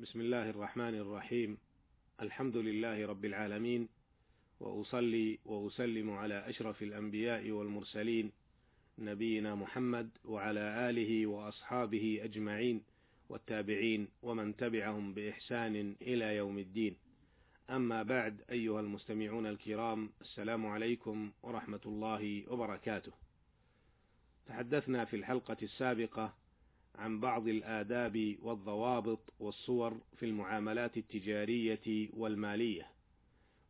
بسم 0.00 0.20
الله 0.20 0.50
الرحمن 0.50 0.94
الرحيم. 0.94 1.58
الحمد 2.20 2.56
لله 2.56 3.06
رب 3.06 3.24
العالمين. 3.24 3.88
وأصلي 4.60 5.38
وأسلم 5.44 6.10
على 6.10 6.48
أشرف 6.48 6.82
الأنبياء 6.82 7.50
والمرسلين 7.50 8.32
نبينا 8.98 9.54
محمد 9.54 10.10
وعلى 10.24 10.90
آله 10.90 11.26
وأصحابه 11.26 12.20
أجمعين 12.22 12.82
والتابعين 13.28 14.08
ومن 14.22 14.56
تبعهم 14.56 15.14
بإحسان 15.14 15.96
إلى 16.02 16.36
يوم 16.36 16.58
الدين. 16.58 16.96
أما 17.70 18.02
بعد 18.02 18.40
أيها 18.50 18.80
المستمعون 18.80 19.46
الكرام 19.46 20.10
السلام 20.20 20.66
عليكم 20.66 21.32
ورحمة 21.42 21.80
الله 21.86 22.44
وبركاته. 22.48 23.12
تحدثنا 24.46 25.04
في 25.04 25.16
الحلقة 25.16 25.56
السابقة 25.62 26.39
عن 26.94 27.20
بعض 27.20 27.48
الآداب 27.48 28.36
والضوابط 28.42 29.20
والصور 29.40 30.00
في 30.16 30.26
المعاملات 30.26 30.96
التجارية 30.96 32.08
والمالية، 32.12 32.86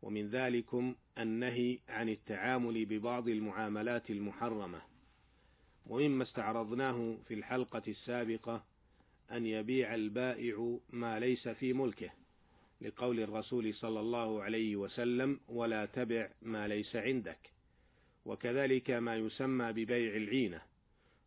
ومن 0.01 0.27
ذلكم 0.27 0.95
النهي 1.17 1.79
عن 1.89 2.09
التعامل 2.09 2.85
ببعض 2.85 3.27
المعاملات 3.27 4.09
المحرمة، 4.09 4.81
ومما 5.87 6.23
استعرضناه 6.23 7.17
في 7.27 7.33
الحلقة 7.33 7.83
السابقة 7.87 8.63
أن 9.31 9.45
يبيع 9.45 9.95
البائع 9.95 10.77
ما 10.89 11.19
ليس 11.19 11.47
في 11.47 11.73
ملكه، 11.73 12.09
لقول 12.81 13.19
الرسول 13.19 13.73
صلى 13.73 13.99
الله 13.99 14.43
عليه 14.43 14.75
وسلم: 14.75 15.39
ولا 15.49 15.85
تبع 15.85 16.29
ما 16.41 16.67
ليس 16.67 16.95
عندك، 16.95 17.51
وكذلك 18.25 18.91
ما 18.91 19.15
يسمى 19.15 19.71
ببيع 19.71 20.15
العينة، 20.15 20.61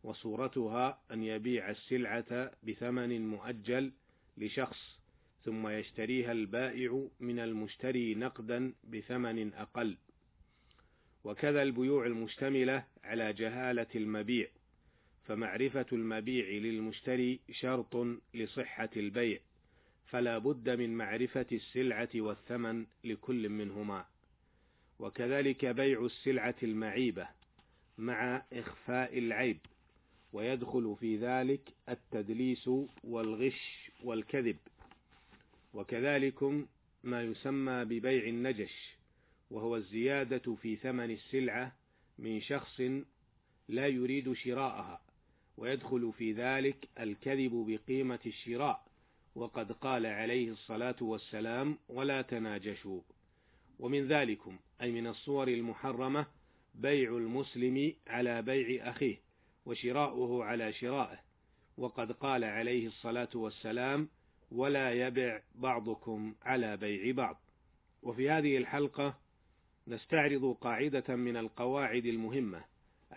وصورتها 0.05 0.99
أن 1.11 1.23
يبيع 1.23 1.69
السلعة 1.69 2.51
بثمن 2.63 3.27
مؤجل 3.27 3.91
لشخص 4.37 4.99
ثم 5.43 5.67
يشتريها 5.67 6.31
البائع 6.31 7.07
من 7.19 7.39
المشتري 7.39 8.15
نقدا 8.15 8.73
بثمن 8.83 9.53
أقل. 9.53 9.97
وكذا 11.23 11.61
البيوع 11.61 12.05
المشتملة 12.05 12.85
على 13.03 13.33
جهالة 13.33 13.87
المبيع 13.95 14.47
فمعرفة 15.23 15.85
المبيع 15.91 16.45
للمشتري 16.45 17.39
شرط 17.51 18.07
لصحة 18.33 18.89
البيع 18.97 19.39
فلا 20.07 20.37
بد 20.37 20.69
من 20.69 20.97
معرفة 20.97 21.45
السلعة 21.51 22.09
والثمن 22.15 22.85
لكل 23.03 23.49
منهما. 23.49 24.05
وكذلك 24.99 25.65
بيع 25.65 26.05
السلعة 26.05 26.55
المعيبة 26.63 27.27
مع 27.97 28.43
إخفاء 28.53 29.17
العيب. 29.17 29.57
ويدخل 30.35 30.95
في 30.99 31.17
ذلك 31.17 31.61
التدليس 31.89 32.69
والغش 33.03 33.91
والكذب. 34.03 34.57
وكذلكم 35.73 36.65
ما 37.03 37.23
يسمى 37.23 37.85
ببيع 37.85 38.23
النجش 38.23 38.95
وهو 39.51 39.75
الزيادة 39.75 40.55
في 40.55 40.75
ثمن 40.75 41.11
السلعة 41.11 41.75
من 42.19 42.41
شخص 42.41 42.81
لا 43.69 43.87
يريد 43.87 44.33
شراءها. 44.33 45.01
ويدخل 45.57 46.13
في 46.17 46.31
ذلك 46.31 46.87
الكذب 46.99 47.65
بقيمة 47.67 48.19
الشراء. 48.25 48.85
وقد 49.35 49.71
قال 49.71 50.05
عليه 50.05 50.51
الصلاة 50.51 50.95
والسلام 51.01 51.77
ولا 51.89 52.21
تناجشوا 52.21 53.01
ومن 53.79 54.07
ذلكم 54.07 54.57
أي 54.81 54.91
من 54.91 55.07
الصور 55.07 55.47
المحرمة 55.47 56.25
بيع 56.75 57.17
المسلم 57.17 57.93
على 58.07 58.41
بيع 58.41 58.89
أخيه. 58.89 59.24
وشراؤه 59.65 60.43
على 60.43 60.73
شرائه. 60.73 61.19
وقد 61.77 62.11
قال 62.11 62.43
عليه 62.43 62.87
الصلاة 62.87 63.29
والسلام 63.35 64.09
ولا 64.51 64.91
يبع 64.91 65.41
بعضكم 65.55 66.35
على 66.43 66.77
بيع 66.77 67.11
بعض. 67.15 67.41
وفي 68.03 68.29
هذه 68.29 68.57
الحلقة 68.57 69.17
نستعرض 69.87 70.57
قاعدة 70.61 71.15
من 71.15 71.37
القواعد 71.37 72.05
المهمة 72.05 72.63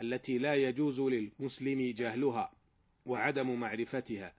التي 0.00 0.38
لا 0.38 0.54
يجوز 0.54 1.00
للمسلم 1.00 1.94
جهلها 1.98 2.52
وعدم 3.06 3.60
معرفتها 3.60 4.32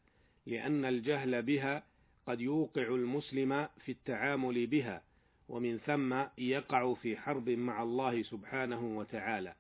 لأن 0.46 0.86
الجهل 0.86 1.42
بها 1.42 1.84
قد 2.28 2.42
يوقع 2.42 2.82
المسلم 2.82 3.68
في 3.86 3.92
التعامل 3.92 4.68
بها 4.68 5.04
ومن 5.50 5.78
ثم 5.78 6.24
يقع 6.38 6.94
في 6.94 7.18
حرب 7.18 7.50
مع 7.50 7.84
الله 7.84 8.24
سبحانه 8.24 8.98
وتعالى. 8.98 9.56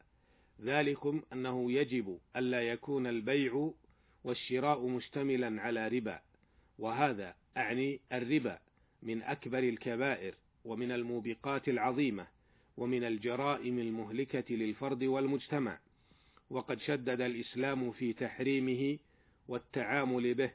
ذلكم 0.63 1.21
أنه 1.33 1.71
يجب 1.71 2.19
ألا 2.35 2.61
يكون 2.61 3.07
البيع 3.07 3.71
والشراء 4.23 4.87
مشتملا 4.87 5.61
على 5.61 5.87
ربا 5.87 6.19
وهذا 6.79 7.35
أعني 7.57 7.99
الربا 8.13 8.59
من 9.03 9.21
أكبر 9.23 9.59
الكبائر 9.59 10.35
ومن 10.65 10.91
الموبقات 10.91 11.67
العظيمة 11.69 12.27
ومن 12.77 13.03
الجرائم 13.03 13.79
المهلكة 13.79 14.55
للفرد 14.55 15.03
والمجتمع 15.03 15.79
وقد 16.49 16.79
شدد 16.79 17.21
الإسلام 17.21 17.91
في 17.91 18.13
تحريمه 18.13 18.97
والتعامل 19.47 20.33
به 20.33 20.51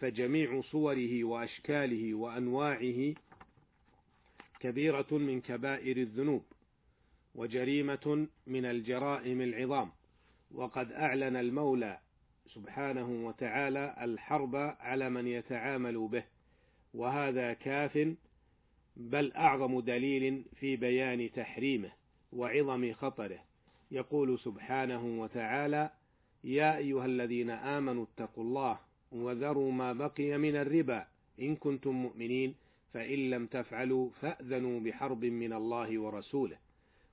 فجميع 0.00 0.60
صوره 0.60 1.24
وأشكاله 1.24 2.14
وأنواعه 2.14 3.14
كبيرة 4.60 5.06
من 5.10 5.40
كبائر 5.40 5.96
الذنوب. 5.96 6.44
وجريمة 7.34 8.26
من 8.46 8.64
الجرائم 8.64 9.40
العظام. 9.40 9.90
وقد 10.54 10.92
أعلن 10.92 11.36
المولى 11.36 11.98
سبحانه 12.54 13.26
وتعالى 13.26 13.96
الحرب 14.00 14.56
على 14.56 15.10
من 15.10 15.26
يتعامل 15.26 16.08
به 16.08 16.24
وهذا 16.94 17.52
كاف 17.52 18.14
بل 18.96 19.32
أعظم 19.32 19.80
دليل 19.80 20.44
في 20.60 20.76
بيان 20.76 21.30
تحريمه 21.32 21.90
وعظم 22.32 22.92
خطره. 22.92 23.38
يقول 23.90 24.38
سبحانه 24.38 25.20
وتعالى 25.22 25.90
يا 26.44 26.76
أيها 26.76 27.06
الذين 27.06 27.50
آمنوا 27.50 28.04
اتقوا 28.04 28.44
الله 28.44 28.78
وذروا 29.12 29.72
ما 29.72 29.92
بقي 29.92 30.38
من 30.38 30.56
الربا 30.56 31.06
إن 31.40 31.56
كنتم 31.56 31.90
مؤمنين 31.90 32.54
فإن 32.92 33.30
لم 33.30 33.46
تفعلوا 33.46 34.10
فأذنوا 34.20 34.80
بحرب 34.80 35.24
من 35.24 35.52
الله 35.52 35.98
ورسوله. 35.98 36.56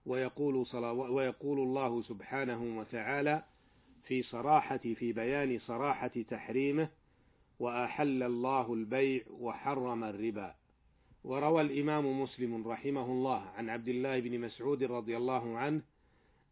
ويقول, 0.08 0.66
ويقول 1.10 1.60
الله 1.60 2.02
سبحانه 2.02 2.80
وتعالى 2.80 3.44
في 4.04 4.24
صراحة 4.24 4.78
في 4.78 5.14
بيان 5.14 5.60
صراحة 5.60 6.12
تحريمه 6.30 6.90
وأحل 7.60 8.24
الله 8.24 8.74
البيع 8.74 9.22
وحرم 9.30 10.04
الربا. 10.04 10.56
وروى 11.24 11.62
الإمام 11.62 12.22
مسلم 12.22 12.68
رحمه 12.68 13.06
الله 13.06 13.40
عن 13.40 13.70
عبد 13.70 13.88
الله 13.88 14.20
بن 14.20 14.40
مسعود 14.40 14.84
رضي 14.84 15.18
الله 15.18 15.58
عنه 15.58 15.82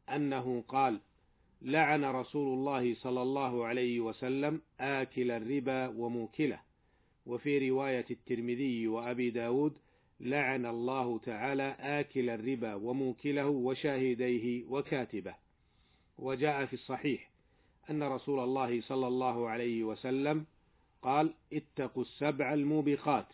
أنه 0.09 0.63
قال 0.67 0.99
لعن 1.61 2.05
رسول 2.05 2.53
الله 2.53 2.95
صلى 2.95 3.21
الله 3.21 3.65
عليه 3.65 3.99
وسلم 3.99 4.61
آكل 4.79 5.31
الربا 5.31 5.87
وموكله. 5.87 6.59
وفي 7.25 7.69
رواية 7.69 8.05
الترمذي 8.11 8.87
وأبي 8.87 9.29
داود 9.29 9.73
لعن 10.19 10.65
الله 10.65 11.19
تعالى 11.19 11.75
آكل 11.79 12.29
الربا 12.29 12.73
وموكله 12.73 13.47
وشاهديه 13.47 14.63
وكاتبه. 14.69 15.35
وجاء 16.17 16.65
في 16.65 16.73
الصحيح 16.73 17.29
أن 17.89 18.03
رسول 18.03 18.39
الله 18.39 18.81
صلى 18.81 19.07
الله 19.07 19.49
عليه 19.49 19.83
وسلم 19.83 20.45
قال 21.01 21.33
اتقوا 21.53 22.03
السبع 22.03 22.53
الموبقات 22.53 23.27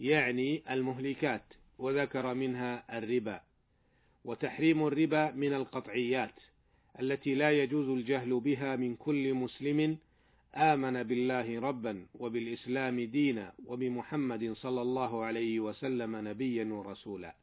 يعني 0.00 0.62
المهلكات 0.70 1.44
وذكر 1.78 2.34
منها 2.34 2.98
الربا. 2.98 3.40
وتحريم 4.24 4.86
الربا 4.86 5.30
من 5.30 5.54
القطعيات 5.54 6.34
التي 7.00 7.34
لا 7.34 7.62
يجوز 7.62 7.88
الجهل 7.88 8.40
بها 8.40 8.76
من 8.76 8.96
كل 8.96 9.34
مسلم 9.34 9.98
آمن 10.56 11.02
بالله 11.02 11.60
ربا 11.60 12.06
وبالإسلام 12.18 13.00
دينا 13.00 13.52
وبمحمد 13.66 14.52
صلى 14.52 14.82
الله 14.82 15.22
عليه 15.24 15.60
وسلم 15.60 16.28
نبيا 16.28 16.64
ورسولا. 16.64 17.34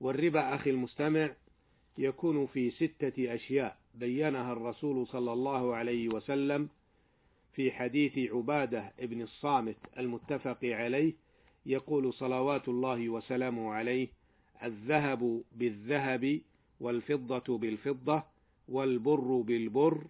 والربا 0.00 0.54
أخي 0.54 0.70
المستمع 0.70 1.30
يكون 1.98 2.46
في 2.46 2.70
ستة 2.70 3.34
أشياء 3.34 3.76
بينها 3.94 4.52
الرسول 4.52 5.06
صلى 5.06 5.32
الله 5.32 5.74
عليه 5.74 6.08
وسلم 6.08 6.68
في 7.52 7.72
حديث 7.72 8.18
عبادة 8.32 8.92
ابن 9.00 9.22
الصامت 9.22 9.76
المتفق 9.98 10.58
عليه 10.64 11.12
يقول 11.66 12.12
صلوات 12.14 12.68
الله 12.68 13.08
وسلامه 13.08 13.72
عليه 13.72 14.08
الذهب 14.64 15.42
بالذهب 15.52 16.40
والفضة 16.80 17.58
بالفضة 17.58 18.22
والبر 18.68 19.42
بالبر 19.46 20.04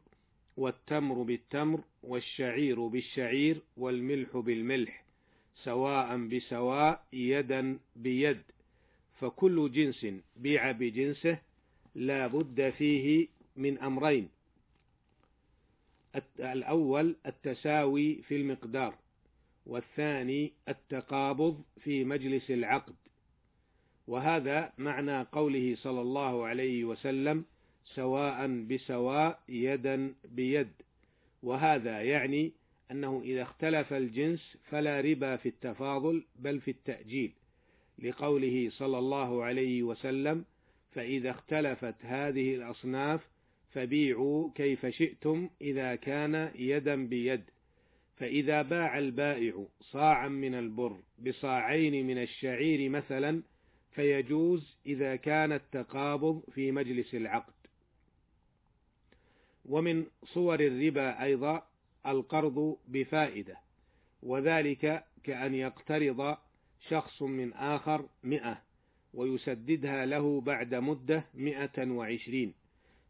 والتمر 0.57 1.23
بالتمر 1.23 1.81
والشعير 2.03 2.87
بالشعير 2.87 3.63
والملح 3.77 4.37
بالملح 4.37 5.05
سواء 5.65 6.17
بسواء 6.17 7.05
يدا 7.13 7.79
بيد 7.97 8.43
فكل 9.21 9.73
جنس 9.73 10.07
بيع 10.37 10.71
بجنسه 10.71 11.39
لا 11.95 12.27
بد 12.27 12.71
فيه 12.71 13.29
من 13.57 13.79
أمرين. 13.79 14.29
الأول 16.39 17.17
التساوي 17.27 18.15
في 18.23 18.37
المقدار 18.37 18.95
والثاني 19.67 20.53
التقابض 20.69 21.63
في 21.81 22.05
مجلس 22.05 22.51
العقد. 22.51 22.95
وهذا 24.09 24.73
معنى 24.79 25.23
قوله 25.23 25.77
صلى 25.77 26.01
الله 26.01 26.47
عليه 26.47 26.85
وسلم 26.85 27.45
سواء 27.95 28.47
بسواء 28.47 29.41
يدا 29.49 30.15
بيد. 30.25 30.73
وهذا 31.43 32.03
يعني 32.03 32.53
أنه 32.91 33.23
إذا 33.25 33.43
اختلف 33.43 33.93
الجنس 33.93 34.57
فلا 34.71 35.01
ربا 35.01 35.37
في 35.37 35.49
التفاضل 35.49 36.25
بل 36.39 36.61
في 36.61 36.71
التأجيل. 36.71 37.33
لقوله 37.99 38.71
صلى 38.71 38.99
الله 38.99 39.45
عليه 39.45 39.83
وسلم 39.83 40.45
فإذا 40.95 41.31
اختلفت 41.31 41.95
هذه 42.01 42.55
الأصناف 42.55 43.21
فبيعوا 43.73 44.51
كيف 44.55 44.87
شئتم 44.87 45.51
إذا 45.61 45.95
كان 45.95 46.51
يدا 46.55 47.07
بيد. 47.07 47.43
فإذا 48.17 48.63
باع 48.63 48.99
البائع 48.99 49.67
صاعا 49.81 50.29
من 50.29 50.55
البر 50.55 50.97
بصاعين 51.19 52.07
من 52.07 52.19
الشعير 52.19 52.89
مثلا 52.89 53.43
فيجوز 53.93 54.77
إذا 54.87 55.17
كان 55.17 55.53
التقابض 55.53 56.43
في 56.55 56.73
مجلس 56.73 57.15
العقد. 57.15 57.53
ومن 59.69 60.07
صور 60.25 60.61
الربا 60.61 61.23
أيضا 61.23 61.67
القرض 62.07 62.77
بفائدة 62.89 63.57
وذلك 64.23 65.05
كأن 65.25 65.55
يقترض 65.55 66.37
شخص 66.89 67.23
من 67.23 67.53
آخر 67.53 68.07
مئة 68.25 68.63
ويسددها 69.15 70.07
له 70.07 70.41
بعد 70.41 70.75
مدة 70.75 71.25
مئة 71.35 71.91
وعشرين 71.91 72.55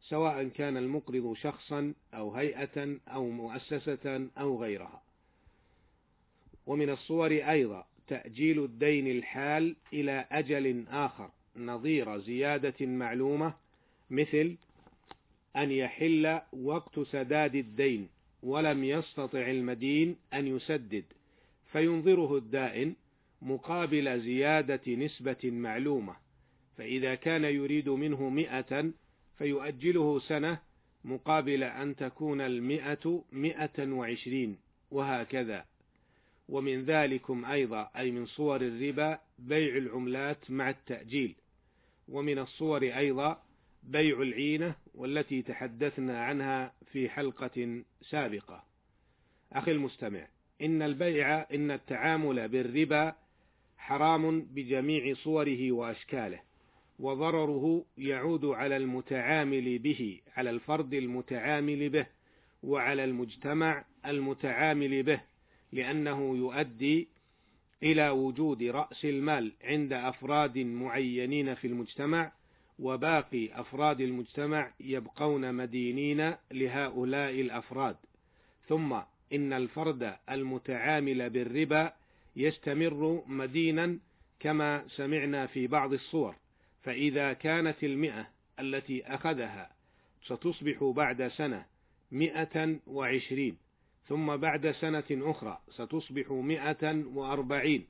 سواء 0.02 0.48
كان 0.48 0.76
المقرض 0.76 1.34
شخصا 1.34 1.94
أو 2.14 2.34
هيئة 2.34 2.96
أو 3.08 3.30
مؤسسة 3.30 4.28
أو 4.38 4.62
غيرها. 4.62 5.02
ومن 6.66 6.90
الصور 6.90 7.30
أيضا 7.30 7.86
تأجيل 8.08 8.64
الدين 8.64 9.06
الحال 9.06 9.76
إلى 9.92 10.26
أجل 10.32 10.84
آخر 10.88 11.30
نظير 11.56 12.18
زيادة 12.18 12.86
معلومة 12.86 13.54
مثل 14.10 14.56
أن 15.56 15.70
يحل 15.70 16.40
وقت 16.52 17.00
سداد 17.00 17.54
الدين 17.54 18.08
ولم 18.42 18.84
يستطع 18.84 19.50
المدين 19.50 20.16
أن 20.34 20.46
يسدد 20.46 21.04
فينظره 21.72 22.36
الدائن 22.36 22.94
مقابل 23.42 24.20
زيادة 24.20 24.94
نسبة 24.94 25.36
معلومة 25.44 26.16
فإذا 26.76 27.14
كان 27.14 27.44
يريد 27.44 27.88
منه 27.88 28.28
مئة 28.28 28.90
فيؤجله 29.38 30.18
سنة 30.18 30.58
مقابل 31.04 31.62
أن 31.62 31.96
تكون 31.96 32.40
المئة 32.40 33.24
مئة 33.32 33.92
وعشرين 33.92 34.56
وهكذا. 34.90 35.64
ومن 36.48 36.84
ذلكم 36.84 37.44
أيضا 37.44 37.90
أي 37.96 38.10
من 38.10 38.26
صور 38.26 38.60
الربا 38.60 39.18
بيع 39.38 39.76
العملات 39.76 40.50
مع 40.50 40.70
التأجيل. 40.70 41.34
ومن 42.08 42.38
الصور 42.38 42.82
أيضا 42.82 43.42
بيع 43.86 44.22
العينة 44.22 44.74
والتي 44.94 45.42
تحدثنا 45.42 46.24
عنها 46.24 46.72
في 46.92 47.08
حلقة 47.08 47.82
سابقة. 48.02 48.64
أخي 49.52 49.70
المستمع 49.72 50.26
إن 50.62 50.82
البيع 50.82 51.40
إن 51.54 51.70
التعامل 51.70 52.48
بالربا 52.48 53.14
حرام 53.76 54.40
بجميع 54.40 55.14
صوره 55.14 55.72
وأشكاله 55.72 56.40
وضرره 56.98 57.84
يعود 57.98 58.44
على 58.44 58.76
المتعامل 58.76 59.78
به 59.78 60.20
على 60.36 60.50
الفرد 60.50 60.94
المتعامل 60.94 61.88
به 61.88 62.06
وعلى 62.62 63.04
المجتمع 63.04 63.84
المتعامل 64.06 65.02
به 65.02 65.20
لأنه 65.72 66.36
يؤدي 66.36 67.08
إلى 67.82 68.10
وجود 68.10 68.62
رأس 68.62 69.04
المال 69.04 69.52
عند 69.64 69.92
أفراد 69.92 70.58
معينين 70.58 71.54
في 71.54 71.66
المجتمع 71.66 72.32
وباقي 72.78 73.61
أفراد 73.61 74.00
المجتمع 74.00 74.70
يبقون 74.81 75.55
مدينين 75.55 76.34
لهؤلاء 76.50 77.40
الأفراد. 77.40 77.96
ثم 78.69 79.00
إن 79.32 79.52
الفرد 79.52 80.17
المتعامل 80.31 81.31
بالربا 81.31 81.93
يستمر 82.37 83.23
مدينا 83.26 83.99
كما 84.40 84.84
سمعنا 84.88 85.46
في 85.46 85.67
بعض 85.67 85.93
الصور. 85.93 86.34
فإذا 86.82 87.32
كانت 87.32 87.84
المئة 87.84 88.28
التي 88.61 89.06
أخذها 89.06 89.70
ستصبح 90.26 90.93
بعد 90.96 91.28
سنة 91.28 91.64
مئة 92.12 92.76
وعشرين 92.87 93.56
ثم 94.08 94.37
بعد 94.37 94.70
سنة 94.70 95.05
أخرى 95.11 95.58
ستصبح 95.70 96.31
مئة 96.31 97.05
وأربعين 97.14 97.87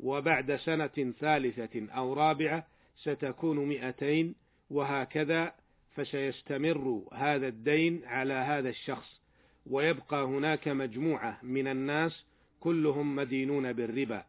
وبعد 0.00 0.56
سنة 0.56 1.12
ثالثة 1.20 1.86
أو 1.90 2.12
رابعة 2.12 2.66
ستكون 3.02 3.58
مئتين 3.58 4.34
وهكذا 4.70 5.52
فسيستمر 5.96 7.02
هذا 7.12 7.48
الدين 7.48 8.04
على 8.04 8.34
هذا 8.34 8.68
الشخص. 8.68 9.20
ويبقى 9.66 10.24
هناك 10.24 10.68
مجموعة 10.68 11.38
من 11.42 11.68
الناس 11.68 12.24
كلهم 12.60 13.16
مدينون 13.16 13.72
بالربا. 13.72 14.24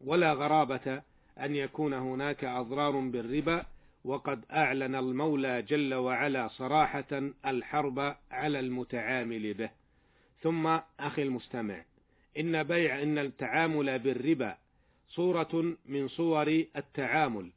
ولا 0.00 0.32
غرابة 0.32 1.02
أن 1.40 1.56
يكون 1.56 1.92
هناك 1.94 2.44
أضرار 2.44 3.00
بالربا. 3.00 3.66
وقد 4.04 4.44
أعلن 4.52 4.94
المولى 4.94 5.62
جل 5.62 5.94
وعلا 5.94 6.48
صراحة 6.48 7.30
الحرب 7.46 8.16
على 8.30 8.60
المتعامل 8.60 9.54
به. 9.54 9.70
ثم 10.40 10.78
أخي 11.00 11.22
المستمع 11.22 11.84
إن 12.38 12.62
بيع 12.62 13.02
إن 13.02 13.18
التعامل 13.18 13.98
بالربا 13.98 14.56
صورة 15.08 15.76
من 15.86 16.08
صور 16.08 16.64
التعامل. 16.76 17.50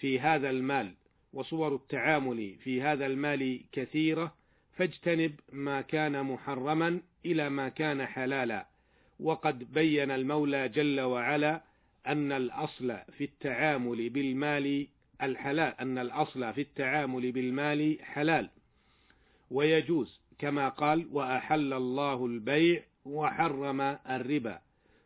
في 0.00 0.20
هذا 0.20 0.50
المال 0.50 0.94
وصور 1.32 1.74
التعامل 1.74 2.54
في 2.64 2.82
هذا 2.82 3.06
المال 3.06 3.60
كثيرة 3.72 4.34
فاجتنب 4.76 5.34
ما 5.52 5.80
كان 5.80 6.22
محرما 6.22 7.00
إلى 7.26 7.50
ما 7.50 7.68
كان 7.68 8.06
حلالا. 8.06 8.66
وقد 9.20 9.72
بين 9.72 10.10
المولى 10.10 10.68
جل 10.68 11.00
وعلا 11.00 11.62
أن 12.06 12.32
الأصل 12.32 12.96
في 13.18 13.24
التعامل 13.24 14.10
بالمال 14.10 14.86
الحلال 15.22 15.74
أن 15.80 15.98
الأصل 15.98 16.52
في 16.52 16.60
التعامل 16.60 17.32
بالمال 17.32 17.98
حلال. 18.02 18.50
ويجوز 19.50 20.20
كما 20.38 20.68
قال 20.68 21.06
وأحل 21.12 21.72
الله 21.72 22.26
البيع 22.26 22.82
وحرم 23.04 23.80
الربا. 24.10 24.60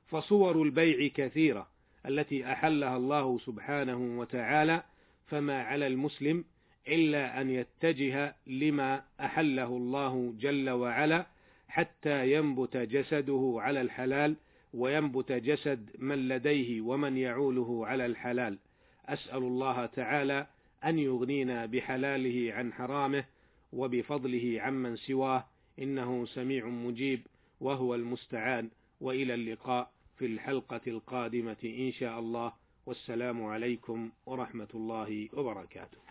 فصور 0.06 0.62
البيع 0.62 1.08
كثيرة 1.14 1.73
التي 2.06 2.52
أحلها 2.52 2.96
الله 2.96 3.38
سبحانه 3.38 4.18
وتعالى 4.18 4.82
فما 5.26 5.62
على 5.62 5.86
المسلم 5.86 6.44
إلا 6.88 7.40
أن 7.40 7.50
يتجه 7.50 8.34
لما 8.46 9.02
أحله 9.20 9.64
الله 9.64 10.34
جل 10.40 10.70
وعلا 10.70 11.26
حتى 11.68 12.32
ينبت 12.32 12.76
جسده 12.76 13.56
على 13.58 13.80
الحلال 13.80 14.36
وينبت 14.74 15.32
جسد 15.32 15.90
من 15.98 16.28
لديه 16.28 16.80
ومن 16.80 17.16
يعوله 17.16 17.86
على 17.86 18.06
الحلال. 18.06 18.58
أسأل 19.06 19.38
الله 19.38 19.86
تعالى 19.86 20.46
أن 20.84 20.98
يغنينا 20.98 21.66
بحلاله 21.66 22.54
عن 22.54 22.72
حرامه 22.72 23.24
وبفضله 23.72 24.56
عمن 24.60 24.96
سواه 24.96 25.44
إنه 25.78 26.26
سميع 26.26 26.66
مجيب 26.66 27.26
وهو 27.60 27.94
المستعان 27.94 28.70
وإلى 29.00 29.34
اللقاء. 29.34 29.90
في 30.18 30.26
الحلقة 30.26 30.80
القادمة 30.86 31.56
إن 31.64 31.92
شاء 31.92 32.18
الله. 32.18 32.52
والسلام 32.86 33.44
عليكم 33.44 34.10
ورحمة 34.26 34.68
الله 34.74 35.28
وبركاته. 35.32 36.03